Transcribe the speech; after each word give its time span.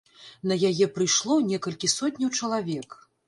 На 0.51 0.55
яе 0.69 0.87
прыйшло 0.95 1.37
некалькі 1.51 1.91
сотняў 1.97 2.35
чалавек. 2.39 2.89